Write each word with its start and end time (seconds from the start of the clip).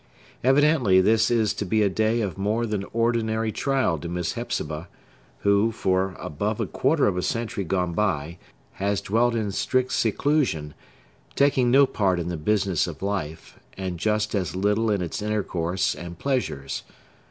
Evidently, 0.43 0.99
this 0.99 1.29
is 1.29 1.53
to 1.53 1.63
be 1.63 1.83
a 1.83 1.87
day 1.87 2.21
of 2.21 2.35
more 2.35 2.65
than 2.65 2.83
ordinary 2.91 3.51
trial 3.51 3.99
to 3.99 4.09
Miss 4.09 4.33
Hepzibah, 4.33 4.87
who, 5.41 5.71
for 5.71 6.15
above 6.19 6.59
a 6.59 6.65
quarter 6.65 7.05
of 7.05 7.17
a 7.17 7.21
century 7.21 7.63
gone 7.63 7.93
by, 7.93 8.39
has 8.71 8.99
dwelt 8.99 9.35
in 9.35 9.51
strict 9.51 9.91
seclusion, 9.91 10.73
taking 11.35 11.69
no 11.69 11.85
part 11.85 12.19
in 12.19 12.29
the 12.29 12.35
business 12.35 12.87
of 12.87 13.03
life, 13.03 13.59
and 13.77 13.99
just 13.99 14.33
as 14.33 14.55
little 14.55 14.89
in 14.89 15.03
its 15.03 15.21
intercourse 15.21 15.93
and 15.93 16.17
pleasures. 16.17 16.81